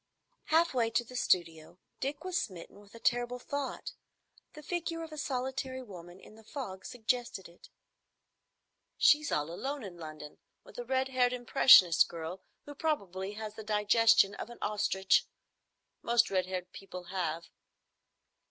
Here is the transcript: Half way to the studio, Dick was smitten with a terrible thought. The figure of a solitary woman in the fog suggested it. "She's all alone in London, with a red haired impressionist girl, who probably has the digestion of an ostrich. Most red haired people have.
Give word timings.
Half 0.45 0.73
way 0.73 0.89
to 0.89 1.03
the 1.03 1.15
studio, 1.15 1.77
Dick 1.99 2.23
was 2.23 2.35
smitten 2.41 2.79
with 2.79 2.95
a 2.95 2.99
terrible 2.99 3.37
thought. 3.37 3.93
The 4.53 4.63
figure 4.63 5.03
of 5.03 5.11
a 5.11 5.17
solitary 5.19 5.83
woman 5.83 6.19
in 6.19 6.33
the 6.33 6.43
fog 6.43 6.85
suggested 6.85 7.47
it. 7.47 7.69
"She's 8.97 9.31
all 9.31 9.51
alone 9.51 9.83
in 9.83 9.97
London, 9.99 10.39
with 10.63 10.79
a 10.79 10.85
red 10.85 11.09
haired 11.09 11.33
impressionist 11.33 12.07
girl, 12.09 12.41
who 12.65 12.73
probably 12.73 13.33
has 13.33 13.53
the 13.53 13.63
digestion 13.63 14.33
of 14.33 14.49
an 14.49 14.57
ostrich. 14.59 15.27
Most 16.01 16.31
red 16.31 16.47
haired 16.47 16.71
people 16.71 17.03
have. 17.13 17.51